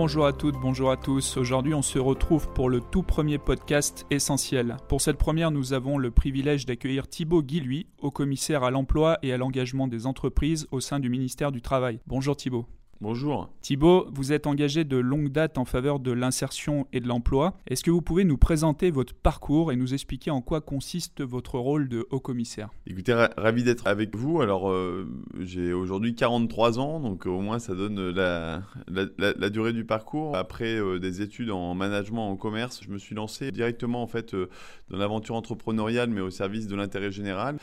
Bonjour 0.00 0.26
à 0.26 0.32
toutes, 0.32 0.54
bonjour 0.60 0.92
à 0.92 0.96
tous. 0.96 1.36
Aujourd'hui, 1.38 1.74
on 1.74 1.82
se 1.82 1.98
retrouve 1.98 2.48
pour 2.52 2.70
le 2.70 2.80
tout 2.80 3.02
premier 3.02 3.36
podcast 3.36 4.06
essentiel. 4.10 4.76
Pour 4.88 5.00
cette 5.00 5.18
première, 5.18 5.50
nous 5.50 5.72
avons 5.72 5.98
le 5.98 6.12
privilège 6.12 6.66
d'accueillir 6.66 7.08
Thibaut 7.08 7.42
Guilluy, 7.42 7.88
au 8.00 8.12
commissaire 8.12 8.62
à 8.62 8.70
l'emploi 8.70 9.18
et 9.24 9.32
à 9.32 9.36
l'engagement 9.36 9.88
des 9.88 10.06
entreprises 10.06 10.68
au 10.70 10.78
sein 10.78 11.00
du 11.00 11.08
ministère 11.08 11.50
du 11.50 11.62
Travail. 11.62 11.98
Bonjour 12.06 12.36
Thibaut. 12.36 12.68
Bonjour. 13.00 13.48
Thibaut, 13.60 14.08
vous 14.12 14.32
êtes 14.32 14.48
engagé 14.48 14.82
de 14.82 14.96
longue 14.96 15.28
date 15.28 15.56
en 15.56 15.64
faveur 15.64 16.00
de 16.00 16.10
l'insertion 16.10 16.88
et 16.92 16.98
de 16.98 17.06
l'emploi. 17.06 17.56
Est-ce 17.68 17.84
que 17.84 17.92
vous 17.92 18.02
pouvez 18.02 18.24
nous 18.24 18.38
présenter 18.38 18.90
votre 18.90 19.14
parcours 19.14 19.70
et 19.70 19.76
nous 19.76 19.94
expliquer 19.94 20.32
en 20.32 20.40
quoi 20.40 20.60
consiste 20.60 21.22
votre 21.22 21.60
rôle 21.60 21.88
de 21.88 22.08
haut 22.10 22.18
commissaire? 22.18 22.70
Écoutez, 22.88 23.12
ravi 23.36 23.62
d'être 23.62 23.86
avec 23.86 24.16
vous. 24.16 24.40
Alors, 24.40 24.68
euh, 24.68 25.06
j'ai 25.38 25.72
aujourd'hui 25.72 26.16
43 26.16 26.80
ans, 26.80 26.98
donc 26.98 27.26
au 27.26 27.40
moins 27.40 27.60
ça 27.60 27.76
donne 27.76 28.10
la, 28.10 28.62
la, 28.88 29.50
durée 29.50 29.72
du 29.72 29.84
parcours. 29.84 30.36
Après 30.36 30.74
euh, 30.74 30.98
des 30.98 31.22
études 31.22 31.52
en 31.52 31.74
management 31.74 32.28
en 32.28 32.36
commerce, 32.36 32.80
je 32.82 32.90
me 32.90 32.98
suis 32.98 33.14
lancé 33.14 33.52
directement 33.52 34.02
en 34.02 34.08
fait 34.08 34.34
euh, 34.34 34.48
dans 34.90 34.98
l'aventure 34.98 35.36
entrepreneuriale, 35.36 36.10
mais 36.10 36.20
au 36.20 36.30
service 36.30 36.66
de 36.66 36.74
l'intérêt 36.74 37.12
général. 37.12 37.58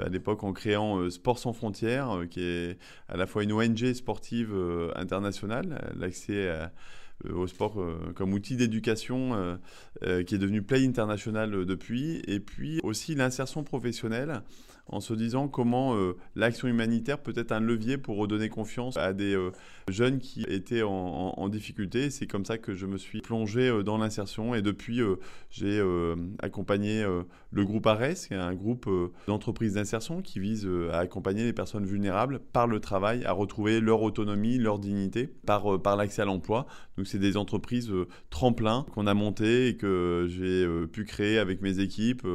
à 0.00 0.08
l'époque, 0.08 0.44
en 0.44 0.54
créant 0.54 1.10
Sport 1.10 1.38
sans 1.38 1.52
frontières, 1.52 2.22
qui 2.30 2.40
est 2.40 2.78
à 3.08 3.18
la 3.18 3.26
fois 3.26 3.42
une 3.42 3.52
ONG 3.52 3.92
sportive 3.92 4.54
euh, 4.77 4.77
international, 4.96 5.92
l'accès 5.96 6.48
euh, 6.48 7.32
au 7.32 7.46
sport 7.46 7.80
euh, 7.80 8.12
comme 8.14 8.32
outil 8.32 8.56
d'éducation 8.56 9.58
qui 10.00 10.34
est 10.34 10.38
devenu 10.38 10.62
Play 10.62 10.86
International 10.86 11.64
depuis, 11.64 12.22
et 12.26 12.40
puis 12.40 12.80
aussi 12.82 13.14
l'insertion 13.14 13.64
professionnelle 13.64 14.42
en 14.88 15.00
se 15.00 15.14
disant 15.14 15.48
comment 15.48 15.94
euh, 15.94 16.16
l'action 16.34 16.68
humanitaire 16.68 17.18
peut 17.18 17.34
être 17.36 17.52
un 17.52 17.60
levier 17.60 17.98
pour 17.98 18.16
redonner 18.16 18.48
confiance 18.48 18.96
à 18.96 19.12
des 19.12 19.34
euh, 19.34 19.52
jeunes 19.88 20.18
qui 20.18 20.42
étaient 20.44 20.82
en, 20.82 21.48
difficulté. 21.48 22.10
C'est 22.10 22.26
comme 22.26 22.44
ça 22.44 22.58
que 22.58 22.74
je 22.74 22.84
me 22.84 22.98
suis 22.98 23.20
plongé 23.20 23.68
euh, 23.68 23.82
dans 23.82 23.96
l'insertion 23.96 24.54
et 24.54 24.62
depuis 24.62 25.00
j'ai 25.50 25.82
accompagné 26.40 27.04
le 27.50 27.64
groupe 27.64 27.86
ARES, 27.86 28.26
qui 28.26 28.34
est 28.34 28.36
un 28.36 28.54
groupe 28.54 28.88
d'entreprises 29.26 29.74
d'insertion 29.74 30.22
qui 30.22 30.40
vise 30.40 30.68
à 30.92 30.98
accompagner 30.98 31.44
les 31.44 31.52
personnes 31.52 31.84
vulnérables 31.84 32.40
par 32.52 32.66
le 32.66 32.80
travail 32.80 33.24
à 33.24 33.32
retrouver 33.32 33.80
leur 33.80 34.02
autonomie, 34.02 34.58
leur 34.58 34.78
dignité 34.78 35.26
par, 35.46 35.80
par 35.80 35.96
l'accès 35.96 36.22
à 36.22 36.24
l'emploi. 36.24 36.66
Donc 36.96 37.06
c'est 37.06 37.18
des 37.18 37.36
entreprises 37.36 37.92
tremplins 38.30 38.86
qu'on 38.92 39.06
a 39.06 39.14
montées 39.14 39.68
et 39.68 39.76
que 39.76 40.26
j'ai 40.28 40.66
pu 40.88 41.04
créer 41.04 41.38
avec 41.38 41.62
mes 41.62 41.80
équipes 41.80 42.26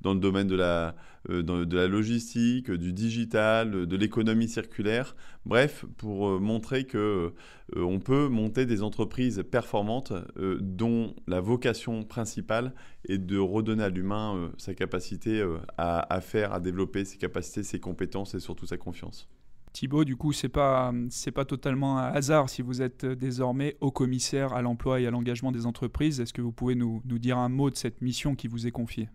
dans 0.00 0.14
le 0.14 0.20
domaine 0.20 0.48
de 0.48 0.56
la, 0.56 0.94
de 1.28 1.76
la 1.76 1.86
logistique, 1.86 2.01
du 2.02 2.92
digital, 2.92 3.86
de 3.86 3.96
l'économie 3.96 4.48
circulaire. 4.48 5.16
Bref, 5.46 5.84
pour 5.96 6.28
euh, 6.28 6.38
montrer 6.38 6.84
que 6.84 7.32
euh, 7.76 7.82
on 7.82 8.00
peut 8.00 8.28
monter 8.28 8.66
des 8.66 8.82
entreprises 8.82 9.42
performantes 9.50 10.12
dont 10.60 11.14
la 11.26 11.40
vocation 11.40 12.04
principale 12.04 12.74
est 13.08 13.18
de 13.18 13.38
redonner 13.38 13.84
à 13.84 13.88
l'humain 13.88 14.52
sa 14.58 14.74
capacité 14.74 15.42
à, 15.78 16.20
faire, 16.20 16.52
à 16.52 16.60
développer 16.60 17.04
ses 17.04 17.16
capacités, 17.16 17.62
ses 17.62 17.80
compétences 17.80 18.34
et 18.34 18.40
surtout 18.40 18.66
sa 18.66 18.76
confiance. 18.76 19.28
Thibaut, 19.72 20.04
du 20.04 20.16
coup, 20.16 20.32
c'est 20.32 20.50
pas 20.50 20.92
pas 21.34 21.44
totalement 21.46 21.98
un 21.98 22.12
hasard 22.12 22.50
si 22.50 22.60
vous 22.60 22.82
êtes 22.82 23.06
désormais 23.06 23.76
haut 23.80 23.90
commissaire 23.90 24.52
à 24.52 24.60
l'emploi 24.60 25.00
et 25.00 25.06
à 25.06 25.10
l'engagement 25.10 25.50
des 25.50 25.64
entreprises. 25.64 26.20
Est-ce 26.20 26.34
que 26.34 26.42
vous 26.42 26.52
pouvez 26.52 26.74
nous, 26.74 27.00
nous 27.06 27.18
dire 27.18 27.38
un 27.38 27.48
mot 27.48 27.70
de 27.70 27.76
cette 27.76 28.02
mission 28.02 28.34
qui 28.34 28.48
vous 28.48 28.66
est 28.66 28.70
confiée? 28.70 29.08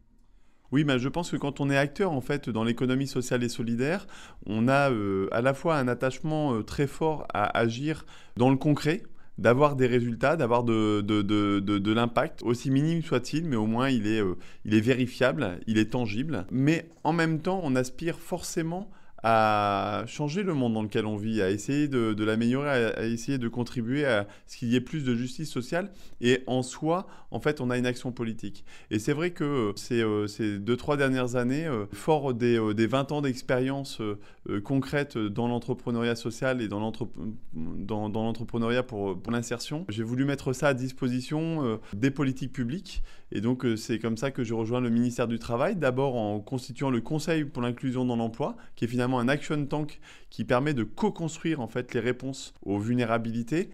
Oui, 0.71 0.83
mais 0.83 0.99
je 0.99 1.07
pense 1.07 1.31
que 1.31 1.37
quand 1.37 1.61
on 1.61 1.69
est 1.69 1.77
acteur 1.77 2.11
en 2.11 2.21
fait 2.21 2.49
dans 2.49 2.63
l'économie 2.63 3.07
sociale 3.07 3.43
et 3.43 3.49
solidaire, 3.49 4.07
on 4.45 4.67
a 4.67 4.91
euh, 4.91 5.27
à 5.31 5.41
la 5.41 5.53
fois 5.53 5.77
un 5.77 5.87
attachement 5.87 6.55
euh, 6.55 6.63
très 6.63 6.87
fort 6.87 7.25
à 7.33 7.57
agir 7.57 8.05
dans 8.35 8.49
le 8.49 8.57
concret, 8.57 9.03
d'avoir 9.37 9.75
des 9.75 9.87
résultats, 9.87 10.35
d'avoir 10.35 10.63
de, 10.63 11.01
de, 11.01 11.21
de, 11.21 11.59
de 11.59 11.93
l'impact, 11.93 12.41
aussi 12.43 12.71
minime 12.71 13.01
soit-il, 13.01 13.45
mais 13.45 13.55
au 13.55 13.67
moins 13.67 13.89
il 13.89 14.07
est, 14.07 14.21
euh, 14.21 14.35
il 14.65 14.73
est 14.73 14.81
vérifiable, 14.81 15.59
il 15.67 15.77
est 15.77 15.91
tangible. 15.91 16.45
Mais 16.51 16.89
en 17.03 17.13
même 17.13 17.39
temps, 17.39 17.61
on 17.63 17.75
aspire 17.75 18.19
forcément 18.19 18.89
à 19.23 20.03
changer 20.07 20.43
le 20.43 20.53
monde 20.53 20.73
dans 20.73 20.83
lequel 20.83 21.05
on 21.05 21.17
vit, 21.17 21.41
à 21.41 21.49
essayer 21.49 21.87
de, 21.87 22.23
l'améliorer, 22.23 22.69
à, 22.69 23.05
essayer 23.05 23.37
de 23.37 23.47
contribuer 23.47 24.05
à 24.05 24.27
ce 24.45 24.57
qu'il 24.57 24.69
y 24.69 24.75
ait 24.75 24.81
plus 24.81 25.03
de 25.03 25.15
justice 25.15 25.49
sociale. 25.49 25.91
Et 26.21 26.43
en 26.47 26.61
soi, 26.61 27.07
en 27.31 27.39
fait, 27.39 27.59
on 27.59 27.69
a 27.69 27.77
une 27.77 27.85
action 27.85 28.11
politique. 28.11 28.63
Et 28.91 28.99
c'est 28.99 29.13
vrai 29.13 29.31
que 29.31 29.73
ces, 29.75 30.01
euh, 30.01 30.27
ces, 30.27 30.59
deux, 30.59 30.77
trois 30.77 30.97
dernières 30.97 31.35
années, 31.35 31.65
euh, 31.65 31.85
fort 31.93 32.33
des, 32.33 32.59
euh, 32.59 32.73
des 32.73 32.87
20 32.87 33.11
ans 33.11 33.21
d'expérience 33.21 34.01
concrète 34.63 35.17
dans 35.17 35.47
l'entrepreneuriat 35.47 36.15
social 36.15 36.61
et 36.61 36.69
dans 36.69 36.79
l'entrepreneuriat 36.79 38.83
pour 38.83 39.19
l'insertion, 39.29 39.85
j'ai 39.89 40.03
voulu 40.03 40.23
mettre 40.23 40.53
ça 40.53 40.69
à 40.69 40.73
disposition 40.73 41.79
des 41.93 42.11
politiques 42.11 42.53
publiques. 42.53 43.03
Et 43.31 43.41
donc, 43.41 43.65
c'est 43.75 43.99
comme 43.99 44.17
ça 44.17 44.31
que 44.31 44.43
je 44.43 44.53
rejoins 44.53 44.79
le 44.79 44.89
ministère 44.89 45.27
du 45.27 45.37
Travail, 45.37 45.75
d'abord 45.75 46.15
en 46.15 46.39
constituant 46.39 46.89
le 46.89 47.01
Conseil 47.01 47.43
pour 47.43 47.61
l'inclusion 47.61 48.05
dans 48.05 48.15
l'emploi, 48.15 48.55
qui 48.75 48.85
est 48.85 48.87
finalement 48.87 49.19
un 49.19 49.27
action 49.27 49.65
tank 49.65 49.99
qui 50.29 50.45
permet 50.45 50.73
de 50.73 50.83
co-construire 50.83 51.59
en 51.59 51.67
fait 51.67 51.93
les 51.93 51.99
réponses 51.99 52.53
aux 52.61 52.79
vulnérabilités 52.79 53.71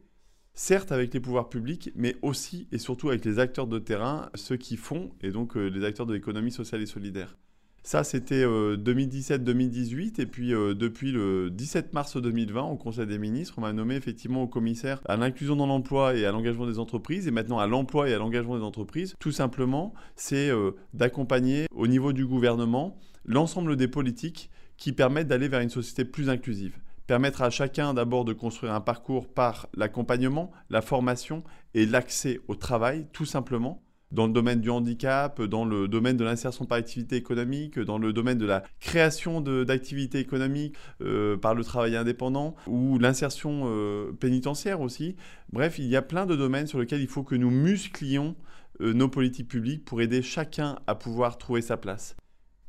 certes 0.54 0.92
avec 0.92 1.14
les 1.14 1.20
pouvoirs 1.20 1.50
publics, 1.50 1.92
mais 1.96 2.16
aussi 2.22 2.68
et 2.72 2.78
surtout 2.78 3.10
avec 3.10 3.26
les 3.26 3.40
acteurs 3.40 3.68
de 3.68 3.80
terrain, 3.80 4.30
ceux 4.36 4.58
qui 4.58 4.78
font, 4.78 5.12
et 5.22 5.32
donc 5.32 5.58
euh, 5.58 5.68
les 5.68 5.84
acteurs 5.84 6.06
de 6.06 6.14
l'économie 6.14 6.52
sociale 6.52 6.82
et 6.82 6.86
solidaire. 6.86 7.38
Ça, 7.86 8.06
c'était 8.06 8.46
2017-2018, 8.46 10.20
euh, 10.20 10.22
et 10.22 10.26
puis 10.26 10.54
euh, 10.54 10.74
depuis 10.74 11.12
le 11.12 11.50
17 11.50 11.94
mars 11.94 12.16
2020, 12.16 12.64
au 12.64 12.78
Conseil 12.78 13.06
des 13.06 13.18
ministres, 13.18 13.56
on 13.58 13.62
m'a 13.62 13.74
nommé 13.74 13.96
effectivement 13.96 14.44
au 14.44 14.48
commissaire 14.48 15.02
à 15.06 15.18
l'inclusion 15.18 15.58
dans 15.58 15.68
l'emploi 15.68 16.16
et 16.16 16.26
à 16.26 16.32
l'engagement 16.32 16.66
des 16.66 16.80
entreprises, 16.80 17.28
et 17.28 17.32
maintenant 17.32 17.60
à 17.60 17.68
l'emploi 17.68 18.10
et 18.10 18.14
à 18.14 18.18
l'engagement 18.18 18.58
des 18.58 18.64
entreprises. 18.64 19.16
Tout 19.20 19.34
simplement, 19.34 19.94
c'est 20.16 20.50
d'accompagner 20.94 21.68
au 21.76 21.88
niveau 21.88 22.14
du 22.14 22.26
gouvernement 22.26 22.98
l'ensemble 23.26 23.76
des 23.76 23.90
politiques 23.90 24.50
qui 24.78 24.94
permettent 24.94 25.28
d'aller 25.28 25.50
vers 25.50 25.60
une 25.60 25.70
société 25.70 26.06
plus 26.06 26.30
inclusive. 26.30 26.78
Permettre 27.06 27.42
à 27.42 27.50
chacun 27.50 27.94
d'abord 27.94 28.24
de 28.24 28.32
construire 28.32 28.74
un 28.74 28.82
parcours 28.82 29.28
par 29.28 29.68
l'accompagnement, 29.76 30.52
la 30.70 30.82
formation 30.82 31.44
et 31.74 31.86
l'accès 31.86 32.40
au 32.48 32.56
travail, 32.56 33.08
tout 33.12 33.26
simplement, 33.26 33.84
dans 34.14 34.28
le 34.28 34.34
domaine 34.34 34.62
du 34.62 34.70
handicap, 34.70 35.42
dans 35.42 35.66
le 35.66 35.88
domaine 35.88 36.16
de 36.16 36.24
l'insertion 36.24 36.66
par 36.66 36.78
activité 36.78 37.16
économique, 37.16 37.80
dans 37.80 37.98
le 37.98 38.14
domaine 38.14 38.38
de 38.38 38.46
la 38.46 38.64
création 38.80 39.42
d'activités 39.42 40.20
économiques 40.20 40.76
euh, 41.02 41.36
par 41.36 41.56
le 41.56 41.64
travail 41.64 41.96
indépendant 41.96 42.56
ou 42.68 43.00
l'insertion 43.00 43.64
euh, 43.66 44.12
pénitentiaire 44.12 44.82
aussi. 44.82 45.16
Bref, 45.52 45.80
il 45.80 45.86
y 45.86 45.96
a 45.96 46.02
plein 46.02 46.26
de 46.26 46.36
domaines 46.36 46.68
sur 46.68 46.80
lesquels 46.80 47.02
il 47.02 47.08
faut 47.08 47.24
que 47.24 47.36
nous 47.36 47.50
musclions 47.50 48.36
euh, 48.82 48.94
nos 48.94 49.10
politiques 49.10 49.48
publiques 49.48 49.84
pour 49.84 50.02
aider 50.02 50.22
chacun 50.22 50.80
à 50.88 50.96
pouvoir 50.96 51.38
trouver 51.38 51.62
sa 51.62 51.78
place. 51.78 52.16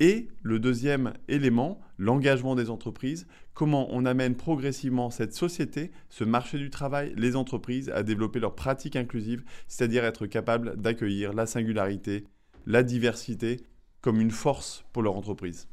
Et 0.01 0.29
le 0.43 0.59
deuxième 0.59 1.15
élément, 1.29 1.81
l'engagement 1.99 2.57
des 2.57 2.69
entreprises, 2.69 3.27
comment 3.55 3.87
on 3.91 4.05
amène 4.05 4.35
progressivement 4.35 5.11
cette 5.11 5.35
société, 5.35 5.93
ce 6.09 6.25
marché 6.25 6.59
du 6.59 6.71
travail, 6.71 7.13
les 7.17 7.37
entreprises 7.37 7.91
à 7.91 8.03
développer 8.03 8.41
leurs 8.41 8.57
pratiques 8.57 8.97
inclusives, 8.97 9.45
c'est-à-dire 9.69 10.05
être 10.05 10.27
capable 10.27 10.77
d'accueillir 10.77 11.33
la 11.33 11.47
singularité, 11.47 12.25
la 12.67 12.83
diversité 12.83 13.61
comme 14.01 14.21
une 14.21 14.33
force 14.33 14.85
pour 14.93 15.03
leur 15.03 15.17
entreprise. 15.17 15.69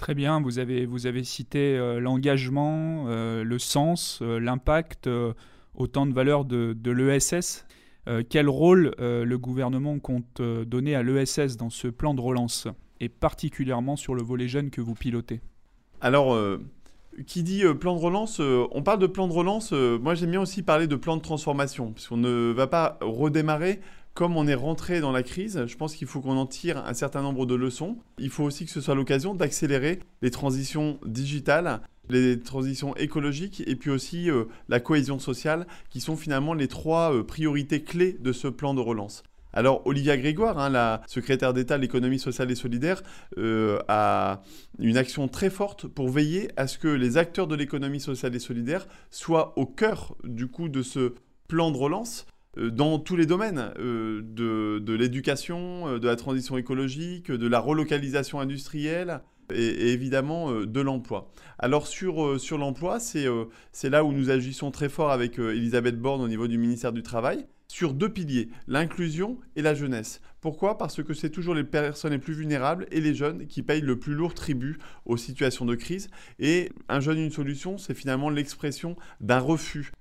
Très 0.00 0.14
bien, 0.14 0.40
vous 0.40 0.58
avez, 0.58 1.24
cité 1.24 1.76
euh, 1.76 2.00
l'engagement, 2.00 3.04
euh, 3.08 3.44
le 3.44 3.58
sens, 3.58 4.20
euh, 4.22 4.40
l'impact, 4.40 5.08
autant 5.74 6.06
de 6.06 6.14
valeurs 6.14 6.46
de 6.46 6.90
l'ESS. 6.90 7.66
quel 8.28 8.48
rôle 8.48 8.94
le 8.98 9.36
gouvernement 9.36 9.98
compte 9.98 10.40
donner 10.40 10.94
à 10.94 11.02
l'ESS 11.02 11.56
dans 11.56 11.70
ce 11.70 11.86
plan 11.86 12.14
de 12.14 12.20
relance? 12.20 12.66
Et 13.00 13.08
particulièrement 13.08 13.96
sur 13.96 14.14
le 14.14 14.22
volet 14.22 14.48
jeune 14.48 14.70
que 14.70 14.80
vous 14.80 14.94
pilotez 14.94 15.40
Alors, 16.00 16.34
euh, 16.34 16.62
qui 17.26 17.42
dit 17.42 17.64
euh, 17.64 17.74
plan 17.74 17.94
de 17.96 18.00
relance, 18.00 18.40
euh, 18.40 18.66
on 18.72 18.82
parle 18.82 18.98
de 18.98 19.06
plan 19.06 19.26
de 19.26 19.32
relance, 19.32 19.72
moi 19.72 20.14
j'aime 20.14 20.30
bien 20.30 20.40
aussi 20.40 20.62
parler 20.62 20.86
de 20.86 20.96
plan 20.96 21.16
de 21.16 21.22
transformation, 21.22 21.92
puisqu'on 21.92 22.18
ne 22.18 22.52
va 22.52 22.66
pas 22.66 22.98
redémarrer 23.00 23.80
comme 24.12 24.36
on 24.36 24.48
est 24.48 24.54
rentré 24.54 25.00
dans 25.00 25.12
la 25.12 25.22
crise, 25.22 25.66
je 25.66 25.76
pense 25.76 25.94
qu'il 25.94 26.08
faut 26.08 26.20
qu'on 26.20 26.36
en 26.36 26.46
tire 26.46 26.84
un 26.84 26.94
certain 26.94 27.22
nombre 27.22 27.46
de 27.46 27.54
leçons. 27.54 27.96
Il 28.18 28.28
faut 28.28 28.42
aussi 28.42 28.64
que 28.64 28.70
ce 28.72 28.80
soit 28.80 28.96
l'occasion 28.96 29.34
d'accélérer 29.34 30.00
les 30.20 30.32
transitions 30.32 30.98
digitales, 31.06 31.80
les 32.08 32.40
transitions 32.40 32.94
écologiques 32.96 33.62
et 33.68 33.76
puis 33.76 33.88
aussi 33.88 34.28
la 34.68 34.80
cohésion 34.80 35.20
sociale, 35.20 35.64
qui 35.90 36.00
sont 36.00 36.16
finalement 36.16 36.54
les 36.54 36.66
trois 36.66 37.24
priorités 37.24 37.84
clés 37.84 38.16
de 38.20 38.32
ce 38.32 38.48
plan 38.48 38.74
de 38.74 38.80
relance. 38.80 39.22
Alors 39.52 39.86
Olivia 39.86 40.16
Grégoire, 40.16 40.58
hein, 40.58 40.70
la 40.70 41.02
secrétaire 41.06 41.52
d'État 41.52 41.74
à 41.74 41.78
l'économie 41.78 42.18
sociale 42.18 42.50
et 42.50 42.54
solidaire, 42.54 43.02
euh, 43.38 43.78
a 43.88 44.42
une 44.78 44.96
action 44.96 45.28
très 45.28 45.50
forte 45.50 45.86
pour 45.86 46.08
veiller 46.08 46.50
à 46.56 46.66
ce 46.66 46.78
que 46.78 46.88
les 46.88 47.16
acteurs 47.16 47.46
de 47.46 47.56
l'économie 47.56 48.00
sociale 48.00 48.34
et 48.34 48.38
solidaire 48.38 48.86
soient 49.10 49.58
au 49.58 49.66
cœur 49.66 50.16
du 50.24 50.46
coup 50.46 50.68
de 50.68 50.82
ce 50.82 51.14
plan 51.48 51.72
de 51.72 51.76
relance 51.76 52.26
euh, 52.58 52.70
dans 52.70 52.98
tous 53.00 53.16
les 53.16 53.26
domaines 53.26 53.72
euh, 53.78 54.22
de, 54.22 54.92
l'éducation, 54.94 55.98
de 55.98 56.06
la 56.06 56.16
transition 56.16 56.56
écologique, 56.56 57.32
de 57.32 57.48
la 57.48 57.58
relocalisation 57.58 58.38
industrielle 58.38 59.20
et, 59.52 59.92
évidemment 59.92 60.52
de 60.52 60.80
l'emploi. 60.80 61.32
Alors 61.58 61.88
sur, 61.88 62.40
sur 62.40 62.56
l'emploi, 62.56 63.00
c'est 63.00 63.90
là 63.90 64.04
où 64.04 64.12
nous 64.12 64.30
agissons 64.30 64.70
très 64.70 64.88
fort 64.88 65.10
avec 65.10 65.40
Elisabeth 65.40 65.98
Borne 66.00 66.20
au 66.20 66.28
niveau 66.28 66.46
du 66.46 66.56
ministère 66.56 66.92
du 66.92 67.02
Travail 67.02 67.46
sur 67.70 67.94
deux 67.94 68.08
piliers, 68.08 68.48
l'inclusion 68.66 69.38
et 69.54 69.62
la 69.62 69.74
jeunesse. 69.74 70.20
Pourquoi? 70.40 70.76
Parce 70.76 71.04
que 71.04 71.14
c'est 71.14 71.30
toujours 71.30 71.54
les 71.54 71.62
personnes 71.62 72.10
les 72.10 72.18
plus 72.18 72.34
vulnérables 72.34 72.88
et 72.90 73.00
les 73.00 73.14
jeunes 73.14 73.46
qui 73.46 73.62
payent 73.62 73.80
le 73.80 73.96
plus 73.96 74.14
lourd 74.14 74.34
tribut 74.34 74.76
aux 75.06 75.16
situations 75.16 75.64
de 75.64 75.76
crise. 75.76 76.10
Et 76.40 76.72
un 76.88 76.98
jeune, 76.98 77.18
une 77.18 77.30
solution, 77.30 77.78
c'est 77.78 77.94
finalement 77.94 78.28
l'expression 78.28 78.96
d'un 79.20 79.38
refus 79.38 79.92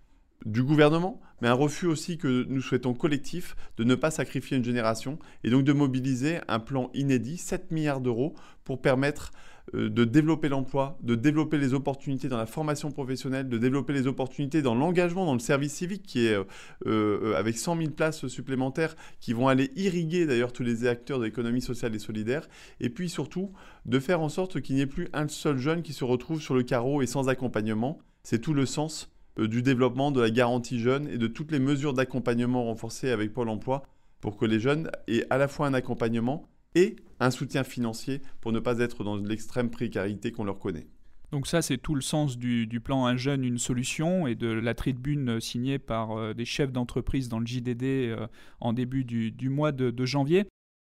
du 0.47 0.63
gouvernement, 0.63 1.21
mais 1.41 1.47
un 1.47 1.53
refus 1.53 1.85
aussi 1.85 2.17
que 2.17 2.43
nous 2.49 2.61
souhaitons 2.61 2.95
collectif 2.95 3.55
de 3.77 3.83
ne 3.83 3.93
pas 3.93 4.09
sacrifier 4.09 4.57
une 4.57 4.65
génération 4.65 5.19
et 5.43 5.51
donc 5.51 5.63
de 5.63 5.73
mobiliser 5.73 6.39
un 6.47 6.59
plan 6.59 6.89
inédit, 6.95 7.37
7 7.37 7.69
milliards 7.69 8.01
d'euros, 8.01 8.33
pour 8.63 8.81
permettre 8.81 9.31
de 9.73 10.03
développer 10.03 10.49
l'emploi, 10.49 10.97
de 11.03 11.15
développer 11.15 11.57
les 11.57 11.73
opportunités 11.73 12.27
dans 12.27 12.37
la 12.37 12.45
formation 12.45 12.91
professionnelle, 12.91 13.49
de 13.49 13.57
développer 13.57 13.93
les 13.93 14.07
opportunités 14.07 14.61
dans 14.61 14.75
l'engagement 14.75 15.25
dans 15.25 15.33
le 15.33 15.39
service 15.39 15.73
civique 15.73 16.03
qui 16.03 16.25
est 16.25 16.33
euh, 16.33 16.43
euh, 16.87 17.35
avec 17.35 17.57
100 17.57 17.77
000 17.77 17.89
places 17.91 18.27
supplémentaires 18.27 18.95
qui 19.19 19.33
vont 19.33 19.47
aller 19.47 19.71
irriguer 19.75 20.25
d'ailleurs 20.25 20.53
tous 20.53 20.63
les 20.63 20.87
acteurs 20.87 21.19
de 21.19 21.25
l'économie 21.25 21.61
sociale 21.61 21.95
et 21.95 21.99
solidaire. 21.99 22.47
Et 22.79 22.89
puis 22.89 23.09
surtout 23.09 23.51
de 23.85 23.99
faire 23.99 24.21
en 24.21 24.29
sorte 24.29 24.61
qu'il 24.61 24.75
n'y 24.75 24.81
ait 24.81 24.87
plus 24.87 25.07
un 25.13 25.27
seul 25.27 25.57
jeune 25.57 25.81
qui 25.81 25.93
se 25.93 26.03
retrouve 26.03 26.41
sur 26.41 26.55
le 26.55 26.63
carreau 26.63 27.01
et 27.01 27.07
sans 27.07 27.29
accompagnement. 27.29 27.99
C'est 28.23 28.39
tout 28.39 28.53
le 28.53 28.65
sens 28.65 29.11
du 29.37 29.61
développement 29.61 30.11
de 30.11 30.21
la 30.21 30.31
garantie 30.31 30.79
jeune 30.79 31.07
et 31.07 31.17
de 31.17 31.27
toutes 31.27 31.51
les 31.51 31.59
mesures 31.59 31.93
d'accompagnement 31.93 32.65
renforcées 32.65 33.11
avec 33.11 33.33
Pôle 33.33 33.49
Emploi 33.49 33.83
pour 34.19 34.35
que 34.35 34.45
les 34.45 34.59
jeunes 34.59 34.91
aient 35.07 35.25
à 35.29 35.37
la 35.37 35.47
fois 35.47 35.67
un 35.67 35.73
accompagnement 35.73 36.49
et 36.75 36.95
un 37.19 37.31
soutien 37.31 37.63
financier 37.63 38.21
pour 38.41 38.51
ne 38.51 38.59
pas 38.59 38.79
être 38.79 39.03
dans 39.03 39.17
l'extrême 39.17 39.69
précarité 39.69 40.31
qu'on 40.31 40.43
leur 40.43 40.59
connaît. 40.59 40.87
Donc 41.31 41.45
ça, 41.45 41.61
c'est 41.61 41.77
tout 41.77 41.93
le 41.93 42.01
sens 42.01 42.37
du, 42.37 42.67
plan 42.83 43.05
Un 43.05 43.17
jeune, 43.17 43.43
une 43.43 43.59
solution 43.59 44.25
et 44.25 44.33
de 44.33 44.47
la 44.47 44.73
tribune 44.73 45.39
signée 45.39 45.77
par 45.77 46.17
euh, 46.17 46.33
des 46.33 46.45
chefs 46.45 46.71
d'entreprise 46.71 47.29
dans 47.29 47.39
le 47.39 47.45
JDD 47.45 47.83
euh, 47.83 48.27
en 48.59 48.73
début 48.73 49.03
du, 49.03 49.49
mois 49.49 49.71
de, 49.71 50.05
janvier. 50.05 50.45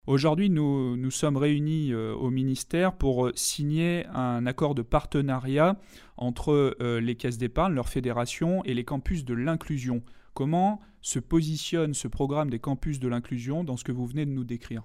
Aujourd'hui, 0.08 0.50
nous 0.50 0.96
nous 0.96 1.12
sommes 1.12 1.36
réunis 1.36 1.92
euh, 1.92 2.14
au 2.14 2.30
ministère 2.30 2.94
pour 2.94 3.30
signer 3.36 4.06
un 4.14 4.46
accord 4.46 4.74
de 4.74 4.82
partenariat 4.84 5.78
entre 6.16 6.78
les 7.00 7.16
caisses 7.16 7.38
d'épargne, 7.38 7.74
leur 7.74 7.90
fédération 7.90 8.64
et 8.64 8.74
les 8.74 8.84
campus 8.86 9.26
de 9.26 9.34
l'inclusion. 9.34 10.04
Comment 10.34 10.80
se 11.02 11.20
positionne 11.20 11.94
ce 11.94 12.08
programme 12.08 12.50
des 12.50 12.60
campus 12.60 13.00
de 13.00 13.08
l'inclusion 13.08 13.64
dans 13.64 13.76
ce 13.76 13.84
que 13.84 13.92
vous 13.92 14.06
venez 14.06 14.26
de 14.26 14.32
nous 14.32 14.44
décrire? 14.44 14.84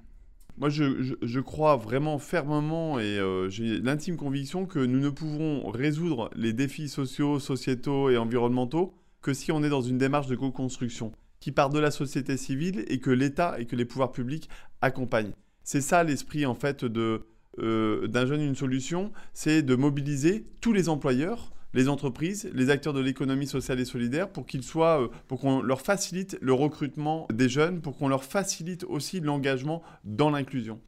Moi, 0.59 0.71
je, 0.71 1.41
crois 1.41 1.77
vraiment 1.77 2.19
fermement 2.19 2.99
et 2.99 3.19
euh, 3.19 3.51
j'ai 3.51 3.79
l'intime 3.79 4.17
conviction 4.17 4.65
que 4.65 4.79
nous 4.79 5.01
ne 5.01 5.11
pouvons 5.11 5.69
résoudre 5.71 6.31
les 6.35 6.55
défis 6.55 6.89
sociaux, 6.89 7.39
sociétaux 7.39 8.09
et 8.09 8.17
environnementaux 8.17 8.95
que 9.21 9.35
si 9.35 9.53
on 9.53 9.63
est 9.63 9.69
dans 9.69 9.83
une 9.83 9.99
démarche 9.99 10.29
de 10.29 10.37
co-construction 10.37 11.13
qui 11.41 11.53
part 11.53 11.69
de 11.69 11.79
la 11.79 11.91
société 11.91 12.37
civile 12.37 12.85
et 12.89 13.01
que 13.01 13.11
l'État 13.11 13.57
et 13.59 13.67
que 13.67 13.77
les 13.77 13.85
pouvoirs 13.85 14.13
publics 14.13 14.49
accompagnent. 14.81 15.33
C'est 15.63 15.83
ça 15.83 16.05
l'esprit 16.05 16.47
en 16.47 16.55
fait 16.55 16.85
euh, 16.85 18.07
d'un 18.09 18.27
jeune 18.27 18.41
une 18.41 18.55
solution, 18.55 19.13
c'est 19.35 19.63
de 19.63 19.75
mobiliser 19.75 20.47
tous 20.63 20.73
les 20.73 20.89
employeurs 20.89 21.53
les 21.75 21.89
entreprises, 21.89 22.51
les 22.55 22.71
acteurs 22.71 22.93
de 22.93 23.01
l'économie 23.01 23.47
sociale 23.47 23.81
et 23.81 23.85
solidaire 23.85 24.31
pour 24.31 24.47
qu'ils 24.47 24.63
soient, 24.63 25.03
euh, 25.03 25.09
pour 25.29 25.41
qu'on 25.41 25.61
leur 25.61 25.81
facilite 25.81 26.39
le 26.41 26.53
recrutement 26.53 27.27
des 27.33 27.49
jeunes, 27.49 27.81
pour 27.81 27.97
qu'on 27.97 28.09
leur 28.09 28.25
facilite 28.25 28.85
aussi 28.85 29.21
l'engagement 29.21 29.83
dans 30.05 30.31
l'inclusion. 30.31 30.81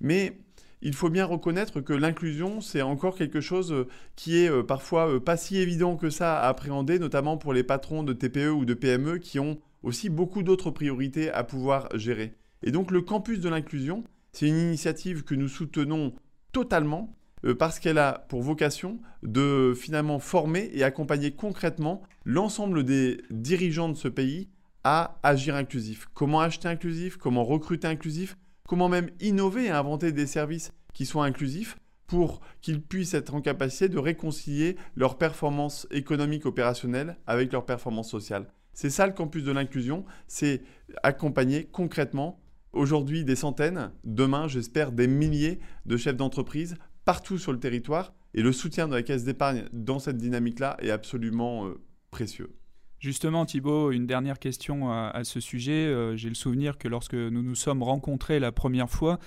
Mais 0.00 0.38
il 0.82 0.94
faut 0.94 1.08
bien 1.08 1.24
reconnaître 1.24 1.80
que 1.80 1.94
l'inclusion, 1.94 2.60
c'est 2.60 2.82
encore 2.82 3.16
quelque 3.16 3.40
chose 3.40 3.72
euh, 3.72 3.88
qui 4.16 4.38
est 4.38 4.50
euh, 4.50 4.62
parfois 4.62 5.22
pas 5.24 5.36
si 5.36 5.56
évident 5.56 5.96
que 5.96 6.10
ça 6.10 6.38
à 6.38 6.48
appréhender, 6.48 6.98
notamment 6.98 7.38
pour 7.38 7.52
les 7.52 7.62
patrons 7.62 8.02
de 8.02 8.12
TPE 8.12 8.50
ou 8.50 8.64
de 8.64 8.74
PME 8.74 9.18
qui 9.18 9.38
ont 9.38 9.58
aussi 9.82 10.08
beaucoup 10.08 10.42
d'autres 10.42 10.70
priorités 10.70 11.30
à 11.30 11.44
pouvoir 11.44 11.88
gérer. 11.94 12.34
Et 12.62 12.70
donc 12.70 12.90
le 12.90 13.02
campus 13.02 13.40
de 13.40 13.48
l'inclusion, 13.48 14.04
c'est 14.32 14.48
une 14.48 14.58
initiative 14.58 15.22
que 15.22 15.34
nous 15.34 15.48
soutenons 15.48 16.12
totalement 16.52 17.14
parce 17.52 17.78
qu'elle 17.78 17.98
a 17.98 18.24
pour 18.28 18.42
vocation 18.42 19.00
de 19.22 19.74
finalement 19.76 20.18
former 20.18 20.70
et 20.72 20.82
accompagner 20.82 21.32
concrètement 21.32 22.02
l'ensemble 22.24 22.84
des 22.84 23.20
dirigeants 23.30 23.90
de 23.90 23.96
ce 23.96 24.08
pays 24.08 24.48
à 24.84 25.18
agir 25.22 25.54
inclusif. 25.54 26.06
Comment 26.14 26.40
acheter 26.40 26.68
inclusif, 26.68 27.16
comment 27.16 27.44
recruter 27.44 27.86
inclusif, 27.86 28.36
comment 28.66 28.88
même 28.88 29.10
innover 29.20 29.66
et 29.66 29.70
inventer 29.70 30.12
des 30.12 30.26
services 30.26 30.72
qui 30.92 31.06
soient 31.06 31.24
inclusifs 31.26 31.76
pour 32.06 32.40
qu'ils 32.60 32.82
puissent 32.82 33.14
être 33.14 33.34
en 33.34 33.40
capacité 33.40 33.88
de 33.88 33.98
réconcilier 33.98 34.76
leurs 34.94 35.16
performances 35.16 35.86
économiques 35.90 36.46
opérationnelles 36.46 37.16
avec 37.26 37.52
leurs 37.52 37.64
performances 37.64 38.10
sociales. 38.10 38.46
C'est 38.74 38.90
ça 38.90 39.06
le 39.06 39.12
campus 39.12 39.44
de 39.44 39.52
l'inclusion, 39.52 40.04
c'est 40.26 40.62
accompagner 41.02 41.64
concrètement 41.64 42.40
aujourd'hui 42.72 43.24
des 43.24 43.36
centaines, 43.36 43.92
demain 44.04 44.48
j'espère 44.48 44.92
des 44.92 45.06
milliers 45.06 45.60
de 45.86 45.96
chefs 45.96 46.16
d'entreprise 46.16 46.76
partout 47.04 47.38
sur 47.38 47.52
le 47.52 47.58
territoire. 47.58 48.12
Et 48.34 48.42
le 48.42 48.52
soutien 48.52 48.88
de 48.88 48.94
la 48.94 49.02
caisse 49.02 49.24
d'épargne 49.24 49.64
dans 49.72 49.98
cette 49.98 50.16
dynamique-là 50.16 50.76
est 50.80 50.90
absolument 50.90 51.66
euh, 51.66 51.80
précieux. 52.10 52.50
Justement, 52.98 53.44
Thibault, 53.44 53.92
une 53.92 54.06
dernière 54.06 54.38
question 54.38 54.90
à, 54.90 55.24
ce 55.24 55.38
sujet. 55.38 55.86
Euh, 55.86 56.16
j'ai 56.16 56.30
le 56.30 56.34
souvenir 56.34 56.78
que 56.78 56.88
lorsque 56.88 57.14
nous 57.14 57.42
nous 57.42 57.54
sommes 57.54 57.82
rencontrés 57.82 58.40
la 58.40 58.50
première 58.50 58.88
fois, 58.88 59.18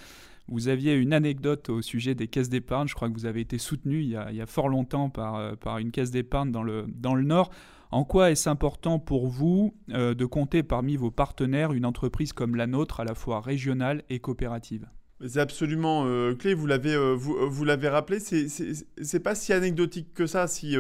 vous 0.48 0.68
aviez 0.68 0.96
une 0.96 1.14
anecdote 1.14 1.70
au 1.70 1.82
sujet 1.82 2.16
des 2.16 2.28
caisses 2.28 2.50
d'épargne. 2.50 2.88
Je 2.88 2.96
crois 2.96 3.08
que 3.08 3.14
vous 3.14 3.28
avez 3.28 3.42
été 3.42 3.60
soutenu 3.60 4.02
il 4.02 4.10
y 4.10 4.16
a, 4.16 4.46
fort 4.48 4.68
longtemps 4.68 5.10
par, 5.10 5.36
euh, 5.36 5.56
par 5.56 5.78
une 5.78 5.92
caisse 5.92 6.12
d'épargne 6.12 6.52
dans 6.52 6.64
le, 6.64 6.86
dans 6.88 7.14
le 7.14 7.24
Nord. 7.24 7.52
En 7.92 8.04
quoi 8.04 8.32
est-ce 8.32 8.50
important 8.50 9.00
pour 9.00 9.28
vous 9.28 9.74
de 9.88 10.26
compter 10.26 10.62
parmi 10.62 10.98
vos 10.98 11.10
partenaires 11.10 11.72
une 11.72 11.86
entreprise 11.86 12.34
comme 12.34 12.56
la 12.56 12.68
nôtre, 12.68 13.00
à 13.00 13.06
la 13.06 13.16
fois 13.16 13.40
régionale 13.40 14.04
et 14.10 14.20
coopérative? 14.20 14.90
C'est 15.26 15.40
absolument 15.40 16.06
euh, 16.06 16.36
clé, 16.36 16.54
vous 16.54 16.68
l'avez 16.68 16.94
euh, 16.94 17.14
vous, 17.14 17.36
euh, 17.36 17.48
vous 17.50 17.66
l'avez 17.66 17.90
rappelé, 17.90 18.20
c'est 18.20 19.20
pas 19.20 19.36
si 19.36 19.52
anecdotique 19.52 20.14
que 20.14 20.28
ça 20.28 20.48
si, 20.48 20.76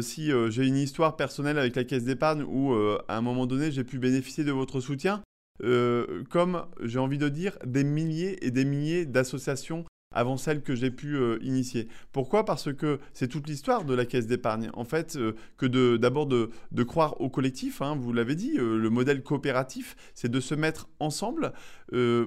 si 0.00 0.30
j'ai 0.48 0.66
une 0.66 0.76
histoire 0.76 1.16
personnelle 1.16 1.58
avec 1.58 1.76
la 1.76 1.84
caisse 1.84 2.04
d'épargne 2.04 2.42
où 2.42 2.74
à 2.74 3.16
un 3.16 3.20
moment 3.20 3.46
donné 3.46 3.70
j'ai 3.70 3.84
pu 3.84 3.98
bénéficier 3.98 4.44
de 4.44 4.52
votre 4.52 4.80
soutien. 4.80 5.22
comme 6.30 6.66
j'ai 6.82 6.98
envie 6.98 7.18
de 7.18 7.28
dire 7.28 7.56
des 7.64 7.84
milliers 7.84 8.44
et 8.44 8.50
des 8.50 8.64
milliers 8.64 9.06
d'associations 9.06 9.84
avant 10.14 10.36
celle 10.36 10.62
que 10.62 10.74
j'ai 10.74 10.90
pu 10.90 11.16
euh, 11.16 11.38
initier. 11.42 11.88
Pourquoi? 12.12 12.44
Parce 12.44 12.72
que 12.72 12.98
c'est 13.12 13.28
toute 13.28 13.48
l'histoire 13.48 13.84
de 13.84 13.94
la 13.94 14.04
caisse 14.04 14.26
d'épargne. 14.26 14.70
En 14.74 14.84
fait, 14.84 15.16
euh, 15.16 15.34
que 15.56 15.96
d'abord 15.96 16.26
de, 16.26 16.50
croire 16.84 17.20
au 17.20 17.28
collectif, 17.28 17.82
hein, 17.82 17.96
vous 17.98 18.12
l'avez 18.12 18.34
dit, 18.34 18.58
euh, 18.58 18.78
le 18.78 18.90
modèle 18.90 19.22
coopératif, 19.22 19.96
c'est 20.14 20.30
de 20.30 20.40
se 20.40 20.54
mettre 20.54 20.88
ensemble 20.98 21.52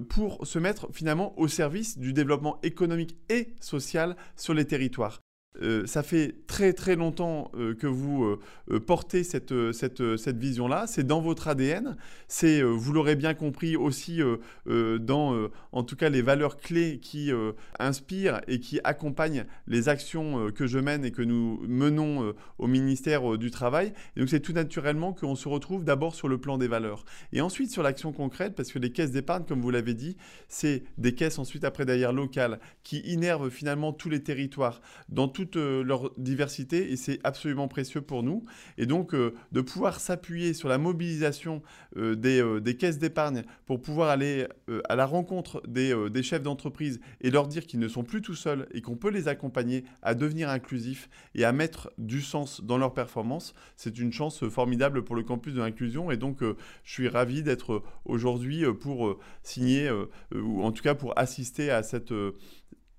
pour 0.10 0.46
se 0.46 0.60
mettre 0.60 0.90
finalement 0.92 1.38
au 1.40 1.48
service 1.48 1.98
du 1.98 2.14
développement 2.14 2.60
économique 2.62 3.18
et 3.30 3.56
social 3.60 4.16
sur 4.36 4.54
les 4.54 4.66
territoires. 4.66 5.25
Euh, 5.62 5.86
ça 5.86 6.04
fait 6.04 6.36
très 6.48 6.74
très 6.74 6.96
longtemps 6.96 7.52
euh, 7.56 7.74
que 7.74 7.88
vous 7.88 8.38
euh, 8.70 8.80
portez 8.80 9.24
cette, 9.24 9.54
cette, 9.72 10.18
cette 10.18 10.38
vision-là. 10.38 10.86
C'est 10.88 11.06
dans 11.06 11.22
votre 11.22 11.48
ADN. 11.48 11.96
C'est, 12.28 12.62
vous 12.62 12.94
l'aurez 12.94 13.16
bien 13.16 13.34
compris 13.34 13.76
aussi, 13.76 14.22
dans 14.66 15.50
en 15.72 15.84
tout 15.84 15.96
cas 15.96 16.10
les 16.10 16.22
valeurs 16.22 16.58
clés 16.58 17.00
qui 17.00 17.32
inspirent 17.80 18.42
et 18.48 18.60
qui 18.60 18.80
accompagnent 18.84 19.46
les 19.68 19.90
actions 19.90 20.52
que 20.52 20.66
je 20.66 20.80
mène 20.80 21.06
et 21.06 21.12
que 21.12 21.22
nous 21.22 21.62
menons 21.68 22.34
au 22.58 22.68
ministère 22.68 23.38
du 23.38 23.52
Travail. 23.52 23.94
Et 24.16 24.20
donc 24.20 24.30
c'est 24.30 24.40
tout 24.40 24.54
naturellement 24.54 25.14
qu'on 25.14 25.36
se 25.36 25.48
retrouve 25.48 25.84
d'abord 25.84 26.16
sur 26.16 26.28
le 26.28 26.40
plan 26.40 26.58
des 26.58 26.68
valeurs. 26.68 27.06
Et 27.32 27.42
ensuite 27.42 27.72
sur 27.72 27.84
l'action 27.84 28.12
concrète, 28.12 28.56
parce 28.56 28.72
que 28.72 28.80
les 28.80 28.92
caisses 28.92 29.12
d'épargne, 29.12 29.44
comme 29.48 29.62
vous 29.62 29.72
l'avez 29.72 29.94
dit, 29.94 30.18
c'est 30.48 30.84
des 30.98 31.14
caisses 31.14 31.38
ensuite 31.38 31.64
après 31.64 31.86
derrière 31.86 32.12
locales 32.12 32.60
qui 32.84 33.00
innervent 33.02 33.50
finalement 33.50 33.94
tous 33.94 34.10
les 34.10 34.24
territoires 34.24 34.82
dans 35.10 35.28
tout 35.28 35.45
toute 35.46 35.56
leur 35.56 36.12
diversité 36.18 36.92
et 36.92 36.96
c'est 36.96 37.20
absolument 37.24 37.68
précieux 37.68 38.02
pour 38.02 38.24
nous. 38.24 38.46
Et 38.78 38.86
donc, 38.86 39.14
de 39.14 39.62
pouvoir 39.62 40.00
s'appuyer 40.00 40.54
sur 40.54 40.70
la 40.70 40.78
mobilisation 40.78 41.62
des, 41.96 42.60
des, 42.62 42.78
caisses 42.78 42.98
d'épargne 42.98 43.44
pour 43.66 43.82
pouvoir 43.82 44.10
aller 44.10 44.48
à 44.90 44.96
la 44.96 45.06
rencontre 45.06 45.62
des, 45.68 45.94
des 46.10 46.24
chefs 46.24 46.42
d'entreprise 46.42 47.00
et 47.22 47.32
leur 47.32 47.48
dire 47.48 47.66
qu'ils 47.66 47.80
ne 47.80 47.88
sont 47.88 48.04
plus 48.04 48.22
tout 48.22 48.36
seuls 48.36 48.68
et 48.74 48.82
qu'on 48.82 48.96
peut 48.96 49.10
les 49.10 49.28
accompagner 49.28 49.86
à 50.02 50.16
devenir 50.16 50.50
inclusifs 50.50 51.10
et 51.34 51.46
à 51.46 51.52
mettre 51.52 51.92
du 51.98 52.22
sens 52.22 52.62
dans 52.62 52.78
leur 52.78 52.94
performance, 52.94 53.54
c'est 53.76 53.98
une 53.98 54.12
chance 54.12 54.48
formidable 54.48 55.04
pour 55.04 55.16
le 55.16 55.24
campus 55.24 55.54
de 55.54 55.62
l'inclusion. 55.62 56.12
Et 56.12 56.18
donc, 56.18 56.42
je 56.42 56.92
suis 56.92 57.08
ravi 57.08 57.44
d'être 57.44 57.84
aujourd'hui 58.06 58.64
pour 58.80 59.20
signer, 59.44 59.90
ou 60.34 60.64
en 60.64 60.72
tout 60.72 60.84
cas 60.84 60.96
pour 60.96 61.18
assister 61.18 61.70
à 61.72 61.84
cette 61.84 62.14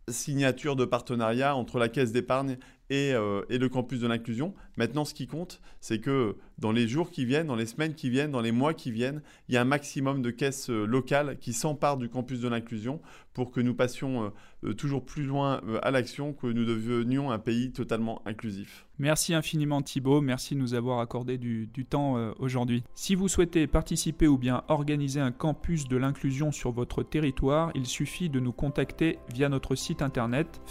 signature 0.09 0.77
de 0.77 0.85
partenariat 0.85 1.57
entre 1.57 1.79
la 1.79 1.89
caisse 1.89 2.13
d'épargne 2.13 2.59
et, 2.91 3.11
et, 3.49 3.59
le 3.59 3.69
campus 3.69 4.01
de 4.01 4.07
l'inclusion. 4.07 4.55
Maintenant, 4.77 5.05
ce 5.05 5.15
qui 5.15 5.27
compte, 5.27 5.61
c'est 5.81 6.01
que 6.01 6.37
dans 6.59 6.73
les 6.73 6.89
jours 6.89 7.11
qui 7.11 7.25
viennent, 7.25 7.49
dans 7.49 7.57
les 7.57 7.67
semaines 7.67 7.95
qui 7.95 8.09
viennent, 8.09 8.31
dans 8.31 8.41
les 8.41 8.53
mois 8.53 8.73
qui 8.73 8.91
viennent, 8.91 9.23
il 9.49 9.55
y 9.55 9.59
a 9.59 9.61
un 9.61 9.67
maximum 9.67 10.23
de 10.23 10.31
caisses 10.31 10.71
euh, 10.71 10.87
locales 10.87 11.39
qui 11.39 11.53
s'emparent 11.53 11.99
du 11.99 12.09
campus 12.09 12.41
de 12.41 12.49
l'inclusion 12.49 13.01
pour 13.35 13.51
que 13.51 13.61
nous 13.61 13.75
passions 13.75 14.25
euh, 14.25 14.29
euh, 14.65 14.73
toujours 14.73 15.05
plus 15.05 15.25
loin 15.25 15.61
à 15.83 15.91
l'action, 15.91 16.33
que 16.33 16.47
nous 16.47 16.65
devenions 16.65 17.31
un 17.31 17.39
pays 17.39 17.73
totalement 17.73 18.23
inclusif. 18.25 18.87
Merci 18.99 19.35
infiniment 19.35 19.83
Thibault, 19.83 20.23
merci 20.23 20.55
de 20.55 20.61
nous 20.61 20.73
avoir 20.73 21.01
accordé 21.01 21.37
du, 21.37 21.69
temps 21.85 22.33
aujourd'hui. 22.39 22.83
Si 22.95 23.15
vous 23.15 23.29
souhaitez 23.29 23.67
participer 23.67 24.27
ou 24.27 24.39
bien 24.39 24.65
organiser 24.69 25.21
un 25.21 25.33
campus 25.33 25.87
de 25.87 25.99
l'inclusion 25.99 26.51
sur 26.51 26.73
votre 26.73 27.03
territoire, 27.03 27.71
il 27.75 27.85
suffit 27.85 28.31
de 28.31 28.41
nous 28.41 28.53
contacter 28.53 29.19
via 29.35 29.51
notre 29.51 29.75
site 29.75 30.01
internet 30.01 30.63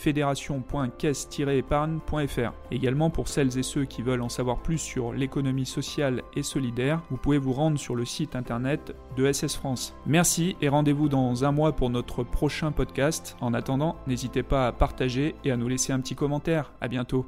Également 2.71 3.09
pour 3.09 3.27
celles 3.27 3.57
et 3.57 3.63
ceux 3.63 3.85
qui 3.85 4.01
veulent 4.01 4.21
en 4.21 4.29
savoir 4.29 4.59
plus 4.59 4.77
sur 4.77 5.13
l'économie 5.13 5.65
sociale 5.65 6.23
et 6.35 6.43
solidaire, 6.43 7.01
vous 7.09 7.17
pouvez 7.17 7.37
vous 7.37 7.53
rendre 7.53 7.77
sur 7.77 7.95
le 7.95 8.05
site 8.05 8.35
internet 8.35 8.95
de 9.15 9.31
SS 9.31 9.55
France. 9.55 9.95
Merci 10.05 10.55
et 10.61 10.69
rendez-vous 10.69 11.09
dans 11.09 11.45
un 11.45 11.51
mois 11.51 11.75
pour 11.75 11.89
notre 11.89 12.23
prochain 12.23 12.71
podcast. 12.71 13.35
En 13.41 13.53
attendant, 13.53 13.97
n'hésitez 14.07 14.43
pas 14.43 14.67
à 14.67 14.71
partager 14.71 15.35
et 15.43 15.51
à 15.51 15.57
nous 15.57 15.67
laisser 15.67 15.93
un 15.93 15.99
petit 15.99 16.15
commentaire. 16.15 16.73
À 16.81 16.87
bientôt. 16.87 17.25